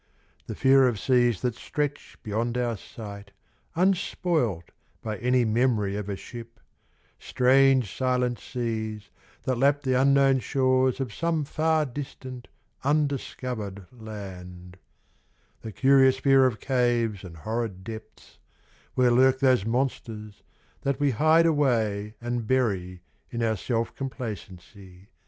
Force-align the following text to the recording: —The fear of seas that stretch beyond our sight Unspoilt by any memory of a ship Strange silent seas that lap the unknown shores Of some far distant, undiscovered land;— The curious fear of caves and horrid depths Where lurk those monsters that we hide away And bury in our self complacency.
—The 0.47 0.55
fear 0.55 0.87
of 0.87 0.99
seas 0.99 1.41
that 1.43 1.53
stretch 1.53 2.17
beyond 2.23 2.57
our 2.57 2.75
sight 2.75 3.33
Unspoilt 3.75 4.71
by 5.03 5.19
any 5.19 5.45
memory 5.45 5.95
of 5.95 6.09
a 6.09 6.15
ship 6.15 6.59
Strange 7.19 7.95
silent 7.95 8.39
seas 8.39 9.11
that 9.43 9.59
lap 9.59 9.83
the 9.83 9.93
unknown 9.93 10.39
shores 10.39 10.99
Of 10.99 11.13
some 11.13 11.43
far 11.45 11.85
distant, 11.85 12.47
undiscovered 12.83 13.85
land;— 13.91 14.77
The 15.61 15.71
curious 15.71 16.17
fear 16.17 16.47
of 16.47 16.59
caves 16.59 17.23
and 17.23 17.37
horrid 17.37 17.83
depths 17.83 18.39
Where 18.95 19.11
lurk 19.11 19.37
those 19.37 19.67
monsters 19.67 20.41
that 20.81 20.99
we 20.99 21.11
hide 21.11 21.45
away 21.45 22.15
And 22.19 22.47
bury 22.47 23.03
in 23.29 23.43
our 23.43 23.55
self 23.55 23.93
complacency. 23.93 25.09